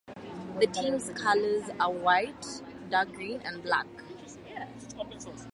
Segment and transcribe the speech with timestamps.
[0.59, 3.85] The team's colors are white, dark green and black.